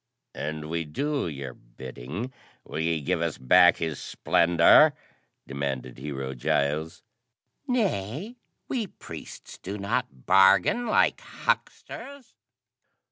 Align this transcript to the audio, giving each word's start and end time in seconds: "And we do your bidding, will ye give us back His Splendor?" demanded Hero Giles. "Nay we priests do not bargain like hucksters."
"And 0.33 0.67
we 0.67 0.83
do 0.83 1.27
your 1.27 1.53
bidding, 1.53 2.33
will 2.63 2.79
ye 2.79 3.01
give 3.01 3.21
us 3.21 3.37
back 3.37 3.77
His 3.77 3.99
Splendor?" 4.01 4.93
demanded 5.45 5.99
Hero 5.99 6.33
Giles. 6.33 7.03
"Nay 7.67 8.35
we 8.67 8.87
priests 8.87 9.59
do 9.59 9.77
not 9.77 10.25
bargain 10.25 10.87
like 10.87 11.21
hucksters." 11.21 12.33